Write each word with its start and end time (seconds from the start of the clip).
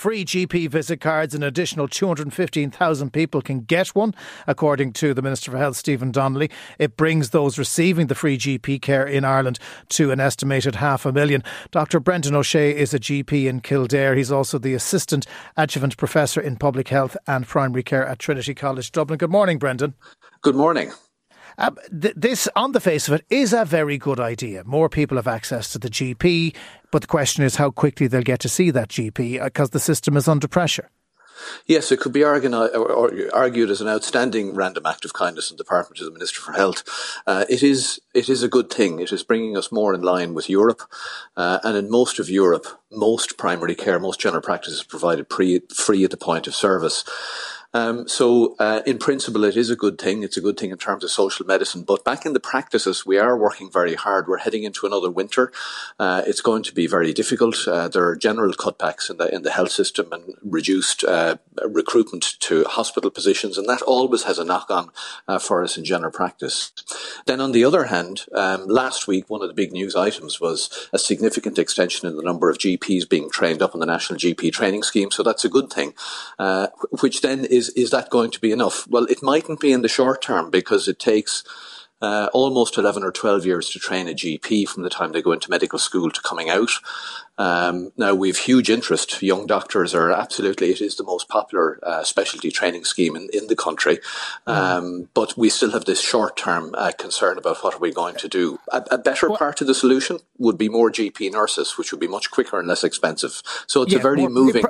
Free 0.00 0.24
GP 0.24 0.70
visit 0.70 0.98
cards, 0.98 1.34
an 1.34 1.42
additional 1.42 1.86
215,000 1.86 3.12
people 3.12 3.42
can 3.42 3.60
get 3.60 3.88
one, 3.88 4.14
according 4.46 4.94
to 4.94 5.12
the 5.12 5.20
Minister 5.20 5.50
for 5.50 5.58
Health, 5.58 5.76
Stephen 5.76 6.10
Donnelly. 6.10 6.50
It 6.78 6.96
brings 6.96 7.28
those 7.28 7.58
receiving 7.58 8.06
the 8.06 8.14
free 8.14 8.38
GP 8.38 8.80
care 8.80 9.06
in 9.06 9.26
Ireland 9.26 9.58
to 9.90 10.10
an 10.10 10.18
estimated 10.18 10.76
half 10.76 11.04
a 11.04 11.12
million. 11.12 11.44
Dr. 11.70 12.00
Brendan 12.00 12.34
O'Shea 12.34 12.74
is 12.74 12.94
a 12.94 12.98
GP 12.98 13.44
in 13.44 13.60
Kildare. 13.60 14.16
He's 14.16 14.32
also 14.32 14.56
the 14.56 14.72
Assistant 14.72 15.26
Adjunct 15.58 15.98
Professor 15.98 16.40
in 16.40 16.56
Public 16.56 16.88
Health 16.88 17.14
and 17.26 17.46
Primary 17.46 17.82
Care 17.82 18.06
at 18.06 18.18
Trinity 18.18 18.54
College 18.54 18.92
Dublin. 18.92 19.18
Good 19.18 19.30
morning, 19.30 19.58
Brendan. 19.58 19.92
Good 20.40 20.56
morning. 20.56 20.92
Uh, 21.58 21.70
th- 22.00 22.14
this, 22.16 22.48
on 22.56 22.72
the 22.72 22.80
face 22.80 23.08
of 23.08 23.14
it, 23.14 23.24
is 23.30 23.52
a 23.52 23.64
very 23.64 23.98
good 23.98 24.20
idea. 24.20 24.64
More 24.64 24.88
people 24.88 25.16
have 25.16 25.28
access 25.28 25.72
to 25.72 25.78
the 25.78 25.90
GP, 25.90 26.54
but 26.90 27.02
the 27.02 27.08
question 27.08 27.44
is 27.44 27.56
how 27.56 27.70
quickly 27.70 28.06
they'll 28.06 28.22
get 28.22 28.40
to 28.40 28.48
see 28.48 28.70
that 28.70 28.88
GP 28.88 29.42
because 29.42 29.68
uh, 29.68 29.72
the 29.72 29.80
system 29.80 30.16
is 30.16 30.28
under 30.28 30.48
pressure. 30.48 30.90
Yes, 31.66 31.90
it 31.92 32.00
could 32.00 32.12
be 32.12 32.24
argued, 32.24 32.54
argued 33.32 33.70
as 33.70 33.80
an 33.80 33.88
outstanding 33.88 34.54
random 34.54 34.86
act 34.86 35.04
of 35.04 35.12
kindness 35.12 35.50
on 35.50 35.56
the 35.56 35.64
part 35.64 35.90
of 35.90 35.96
the 35.96 36.10
Minister 36.10 36.40
for 36.40 36.52
Health. 36.52 36.84
Uh, 37.26 37.44
it 37.48 37.62
is 37.62 38.00
it 38.14 38.28
is 38.28 38.42
a 38.42 38.48
good 38.48 38.70
thing. 38.70 39.00
It 39.00 39.12
is 39.12 39.22
bringing 39.22 39.56
us 39.56 39.72
more 39.72 39.94
in 39.94 40.02
line 40.02 40.34
with 40.34 40.50
Europe, 40.50 40.82
uh, 41.36 41.58
and 41.64 41.76
in 41.76 41.90
most 41.90 42.18
of 42.18 42.28
Europe, 42.28 42.66
most 42.90 43.38
primary 43.38 43.74
care, 43.74 43.98
most 43.98 44.20
general 44.20 44.42
practice 44.42 44.74
is 44.74 44.84
provided 44.84 45.28
pre, 45.28 45.60
free 45.74 46.04
at 46.04 46.10
the 46.10 46.16
point 46.16 46.46
of 46.46 46.54
service. 46.54 47.04
Um, 47.72 48.08
so, 48.08 48.56
uh, 48.58 48.82
in 48.84 48.98
principle, 48.98 49.44
it 49.44 49.56
is 49.56 49.70
a 49.70 49.76
good 49.76 50.00
thing. 50.00 50.22
It's 50.22 50.36
a 50.36 50.40
good 50.40 50.58
thing 50.58 50.70
in 50.70 50.78
terms 50.78 51.04
of 51.04 51.10
social 51.10 51.46
medicine. 51.46 51.82
But 51.82 52.04
back 52.04 52.26
in 52.26 52.32
the 52.32 52.40
practices, 52.40 53.06
we 53.06 53.16
are 53.18 53.36
working 53.36 53.70
very 53.70 53.94
hard. 53.94 54.26
We're 54.26 54.38
heading 54.38 54.64
into 54.64 54.86
another 54.86 55.10
winter. 55.10 55.52
Uh, 55.98 56.22
it's 56.26 56.40
going 56.40 56.64
to 56.64 56.74
be 56.74 56.88
very 56.88 57.12
difficult. 57.12 57.68
Uh, 57.68 57.88
there 57.88 58.06
are 58.08 58.16
general 58.16 58.52
cutbacks 58.54 59.08
in 59.08 59.18
the 59.18 59.32
in 59.32 59.42
the 59.42 59.52
health 59.52 59.70
system 59.70 60.12
and 60.12 60.34
reduced 60.42 61.04
uh, 61.04 61.36
recruitment 61.64 62.40
to 62.40 62.64
hospital 62.64 63.10
positions, 63.10 63.56
and 63.56 63.68
that 63.68 63.82
always 63.82 64.24
has 64.24 64.38
a 64.38 64.44
knock 64.44 64.70
on 64.70 64.90
uh, 65.28 65.38
for 65.38 65.62
us 65.62 65.76
in 65.76 65.84
general 65.84 66.12
practice. 66.12 66.72
Then, 67.26 67.40
on 67.40 67.52
the 67.52 67.64
other 67.64 67.84
hand, 67.84 68.26
um, 68.34 68.66
last 68.66 69.06
week 69.06 69.30
one 69.30 69.42
of 69.42 69.48
the 69.48 69.54
big 69.54 69.72
news 69.72 69.94
items 69.94 70.40
was 70.40 70.88
a 70.92 70.98
significant 70.98 71.58
extension 71.58 72.08
in 72.08 72.16
the 72.16 72.22
number 72.22 72.50
of 72.50 72.58
GPs 72.58 73.08
being 73.08 73.30
trained 73.30 73.62
up 73.62 73.74
in 73.74 73.80
the 73.80 73.86
National 73.86 74.18
GP 74.18 74.52
Training 74.52 74.82
Scheme. 74.82 75.10
So 75.12 75.22
that's 75.22 75.44
a 75.44 75.48
good 75.48 75.70
thing, 75.72 75.94
uh, 76.38 76.68
which 77.00 77.20
then 77.20 77.44
is 77.44 77.59
is 77.60 77.68
is 77.82 77.90
that 77.90 78.10
going 78.10 78.30
to 78.32 78.40
be 78.40 78.52
enough? 78.52 78.86
Well, 78.88 79.06
it 79.14 79.22
mightn't 79.22 79.60
be 79.60 79.72
in 79.72 79.82
the 79.82 79.96
short 79.98 80.20
term 80.22 80.50
because 80.50 80.88
it 80.88 80.98
takes 80.98 81.44
uh, 82.02 82.28
almost 82.32 82.78
11 82.78 83.04
or 83.04 83.12
12 83.12 83.44
years 83.44 83.68
to 83.70 83.78
train 83.78 84.08
a 84.08 84.12
GP 84.12 84.66
from 84.68 84.82
the 84.82 84.90
time 84.90 85.12
they 85.12 85.20
go 85.20 85.32
into 85.32 85.50
medical 85.50 85.78
school 85.78 86.10
to 86.10 86.22
coming 86.22 86.48
out. 86.48 86.70
Um, 87.36 87.92
now, 87.96 88.14
we've 88.14 88.36
huge 88.36 88.70
interest. 88.70 89.22
Young 89.22 89.46
doctors 89.46 89.94
are 89.94 90.10
absolutely, 90.10 90.70
it 90.70 90.80
is 90.80 90.96
the 90.96 91.04
most 91.04 91.28
popular 91.28 91.78
uh, 91.82 92.02
specialty 92.04 92.50
training 92.50 92.84
scheme 92.84 93.16
in, 93.16 93.28
in 93.32 93.48
the 93.48 93.56
country. 93.56 93.98
Um, 94.46 94.56
mm. 94.56 95.08
But 95.14 95.36
we 95.36 95.50
still 95.50 95.72
have 95.72 95.84
this 95.84 96.00
short 96.00 96.36
term 96.36 96.74
uh, 96.76 96.92
concern 96.98 97.38
about 97.38 97.62
what 97.62 97.74
are 97.74 97.78
we 97.78 97.92
going 97.92 98.16
to 98.16 98.28
do. 98.28 98.58
A, 98.72 98.82
a 98.90 98.98
better 98.98 99.28
well, 99.28 99.38
part 99.38 99.60
of 99.60 99.66
the 99.66 99.74
solution 99.74 100.20
would 100.38 100.58
be 100.58 100.68
more 100.68 100.90
GP 100.90 101.32
nurses, 101.32 101.76
which 101.76 101.92
would 101.92 102.00
be 102.00 102.08
much 102.08 102.30
quicker 102.30 102.58
and 102.58 102.68
less 102.68 102.84
expensive. 102.84 103.42
So 103.66 103.82
it's 103.82 103.92
yeah, 103.92 103.98
a 103.98 104.02
very 104.02 104.22
well, 104.22 104.30
moving. 104.30 104.64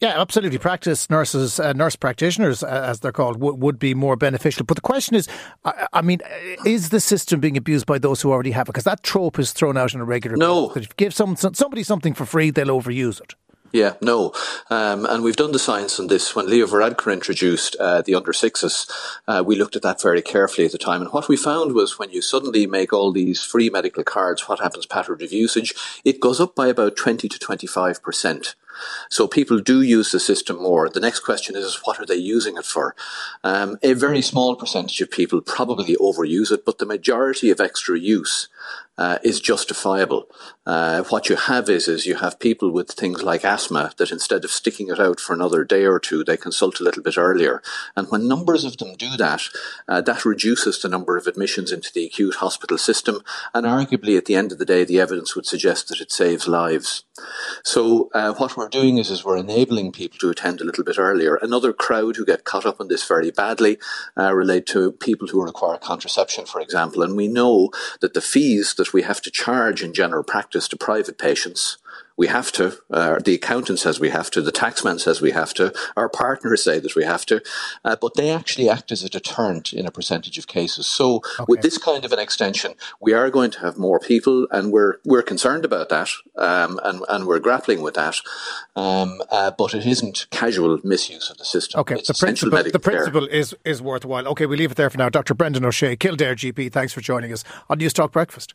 Yeah, 0.00 0.20
absolutely. 0.20 0.58
Practice 0.58 1.08
nurses, 1.08 1.58
uh, 1.58 1.72
nurse 1.72 1.96
practitioners, 1.96 2.62
uh, 2.62 2.66
as 2.66 3.00
they're 3.00 3.12
called, 3.12 3.40
w- 3.40 3.54
would 3.54 3.78
be 3.78 3.94
more 3.94 4.14
beneficial. 4.14 4.66
But 4.66 4.74
the 4.74 4.82
question 4.82 5.16
is, 5.16 5.26
I, 5.64 5.86
I, 5.94 6.02
mean, 6.02 6.20
is 6.66 6.90
the 6.90 7.00
system 7.00 7.40
being 7.40 7.56
abused 7.56 7.86
by 7.86 7.98
those 7.98 8.20
who 8.20 8.30
already 8.30 8.50
have 8.50 8.66
it? 8.66 8.72
Because 8.72 8.84
that 8.84 9.02
trope 9.02 9.38
is 9.38 9.52
thrown 9.52 9.78
out 9.78 9.94
on 9.94 10.02
a 10.02 10.04
regular 10.04 10.36
no. 10.36 10.68
basis. 10.68 10.74
That 10.74 10.82
if 10.82 10.88
you 10.90 10.94
give 10.96 11.14
some, 11.14 11.36
somebody 11.36 11.82
something 11.82 12.12
for 12.12 12.26
free, 12.26 12.50
they'll 12.50 12.66
overuse 12.66 13.22
it. 13.22 13.34
Yeah, 13.72 13.94
no. 14.00 14.32
Um, 14.70 15.06
and 15.06 15.22
we've 15.22 15.36
done 15.36 15.52
the 15.52 15.58
science 15.58 15.98
on 15.98 16.06
this. 16.06 16.36
When 16.36 16.48
Leo 16.48 16.66
Varadkar 16.66 17.12
introduced 17.12 17.76
uh, 17.80 18.02
the 18.02 18.14
under 18.14 18.32
sixes, 18.32 18.90
uh, 19.26 19.42
we 19.44 19.56
looked 19.56 19.76
at 19.76 19.82
that 19.82 20.00
very 20.00 20.22
carefully 20.22 20.66
at 20.66 20.72
the 20.72 20.78
time. 20.78 21.02
And 21.02 21.12
what 21.12 21.28
we 21.28 21.36
found 21.36 21.72
was 21.72 21.98
when 21.98 22.10
you 22.10 22.22
suddenly 22.22 22.66
make 22.66 22.92
all 22.92 23.12
these 23.12 23.42
free 23.42 23.70
medical 23.70 24.04
cards, 24.04 24.48
what 24.48 24.60
happens 24.60 24.86
pattern 24.86 25.22
of 25.22 25.32
usage? 25.32 25.74
It 26.04 26.20
goes 26.20 26.40
up 26.40 26.54
by 26.54 26.68
about 26.68 26.96
20 26.96 27.28
to 27.28 27.38
25%. 27.38 28.54
So 29.08 29.26
people 29.26 29.60
do 29.60 29.82
use 29.82 30.12
the 30.12 30.20
system 30.20 30.62
more. 30.62 30.88
The 30.88 31.00
next 31.00 31.20
question 31.20 31.56
is, 31.56 31.80
what 31.84 32.00
are 32.00 32.06
they 32.06 32.16
using 32.16 32.56
it 32.56 32.64
for? 32.64 32.94
Um, 33.44 33.78
a 33.82 33.92
very 33.92 34.22
small 34.22 34.56
percentage 34.56 35.00
of 35.00 35.10
people 35.10 35.40
probably 35.40 35.96
overuse 35.96 36.50
it, 36.50 36.64
but 36.64 36.78
the 36.78 36.86
majority 36.86 37.50
of 37.50 37.60
extra 37.60 37.98
use 37.98 38.48
uh, 38.98 39.18
is 39.22 39.40
justifiable. 39.40 40.26
Uh, 40.64 41.02
what 41.04 41.28
you 41.28 41.36
have 41.36 41.68
is, 41.68 41.86
is 41.86 42.06
you 42.06 42.16
have 42.16 42.40
people 42.40 42.70
with 42.70 42.90
things 42.90 43.22
like 43.22 43.44
asthma 43.44 43.92
that 43.98 44.10
instead 44.10 44.44
of 44.44 44.50
sticking 44.50 44.88
it 44.88 44.98
out 44.98 45.20
for 45.20 45.32
another 45.32 45.64
day 45.64 45.86
or 45.86 46.00
two, 46.00 46.24
they 46.24 46.36
consult 46.36 46.80
a 46.80 46.82
little 46.82 47.02
bit 47.02 47.16
earlier. 47.16 47.62
And 47.94 48.08
when 48.08 48.26
numbers 48.26 48.64
of 48.64 48.78
them 48.78 48.94
do 48.96 49.16
that, 49.16 49.42
uh, 49.86 50.00
that 50.02 50.24
reduces 50.24 50.80
the 50.80 50.88
number 50.88 51.16
of 51.16 51.26
admissions 51.26 51.70
into 51.70 51.92
the 51.92 52.06
acute 52.06 52.36
hospital 52.36 52.78
system. 52.78 53.22
And 53.54 53.64
arguably, 53.66 54.16
at 54.16 54.24
the 54.24 54.34
end 54.34 54.50
of 54.50 54.58
the 54.58 54.64
day, 54.64 54.84
the 54.84 55.00
evidence 55.00 55.36
would 55.36 55.46
suggest 55.46 55.88
that 55.88 56.00
it 56.00 56.10
saves 56.10 56.48
lives. 56.48 57.04
So 57.64 58.10
uh, 58.12 58.34
what 58.34 58.56
we're 58.56 58.68
doing 58.68 58.98
is, 58.98 59.10
is 59.10 59.24
we're 59.24 59.38
enabling 59.38 59.92
people 59.92 60.18
to 60.18 60.30
attend 60.30 60.60
a 60.60 60.64
little 60.64 60.84
bit 60.84 60.98
earlier. 60.98 61.36
Another 61.36 61.72
crowd 61.72 62.16
who 62.16 62.26
get 62.26 62.44
caught 62.44 62.66
up 62.66 62.80
in 62.80 62.88
this 62.88 63.06
very 63.06 63.30
badly 63.30 63.78
uh, 64.18 64.34
relate 64.34 64.66
to 64.66 64.92
people 64.92 65.28
who 65.28 65.42
require 65.42 65.78
contraception, 65.78 66.44
for 66.44 66.60
example. 66.60 67.02
And 67.02 67.16
we 67.16 67.28
know 67.28 67.70
that 68.00 68.14
the 68.14 68.20
fees 68.20 68.74
that 68.74 68.85
we 68.92 69.02
have 69.02 69.20
to 69.22 69.30
charge 69.30 69.82
in 69.82 69.92
general 69.92 70.24
practice 70.24 70.68
to 70.68 70.76
private 70.76 71.18
patients 71.18 71.78
we 72.16 72.28
have 72.28 72.50
to. 72.52 72.76
Uh, 72.90 73.18
the 73.18 73.34
accountant 73.34 73.78
says 73.78 74.00
we 74.00 74.10
have 74.10 74.30
to. 74.30 74.40
The 74.40 74.52
taxman 74.52 74.98
says 74.98 75.20
we 75.20 75.32
have 75.32 75.52
to. 75.54 75.74
Our 75.96 76.08
partners 76.08 76.62
say 76.62 76.78
that 76.80 76.96
we 76.96 77.04
have 77.04 77.26
to. 77.26 77.42
Uh, 77.84 77.96
but 78.00 78.14
they 78.14 78.30
actually 78.30 78.70
act 78.70 78.90
as 78.90 79.04
a 79.04 79.08
deterrent 79.08 79.72
in 79.72 79.86
a 79.86 79.90
percentage 79.90 80.38
of 80.38 80.46
cases. 80.46 80.86
So 80.86 81.16
okay. 81.16 81.44
with 81.46 81.60
this 81.60 81.78
kind 81.78 82.04
of 82.04 82.12
an 82.12 82.18
extension, 82.18 82.74
we 83.00 83.12
are 83.12 83.30
going 83.30 83.50
to 83.52 83.60
have 83.60 83.76
more 83.76 84.00
people, 84.00 84.46
and 84.50 84.72
we're 84.72 84.98
we're 85.04 85.22
concerned 85.22 85.64
about 85.64 85.90
that, 85.90 86.08
um, 86.36 86.80
and 86.82 87.02
and 87.08 87.26
we're 87.26 87.38
grappling 87.38 87.82
with 87.82 87.94
that. 87.94 88.16
Um, 88.74 89.20
uh, 89.30 89.50
but 89.50 89.74
it 89.74 89.86
isn't 89.86 90.26
casual 90.30 90.78
misuse 90.84 91.30
of 91.30 91.36
the 91.38 91.44
system. 91.44 91.80
Okay, 91.80 91.96
it's 91.96 92.08
the 92.08 92.14
principle 92.14 92.62
the 92.62 92.78
principle 92.78 93.26
is 93.26 93.54
is 93.64 93.82
worthwhile. 93.82 94.26
Okay, 94.28 94.46
we 94.46 94.56
leave 94.56 94.72
it 94.72 94.76
there 94.76 94.90
for 94.90 94.98
now. 94.98 95.10
Dr. 95.10 95.34
Brendan 95.34 95.64
O'Shea, 95.64 95.96
Kildare 95.96 96.34
GP. 96.34 96.72
Thanks 96.72 96.92
for 96.92 97.02
joining 97.02 97.32
us 97.32 97.44
on 97.68 97.78
News 97.78 97.92
Talk 97.92 98.12
Breakfast. 98.12 98.54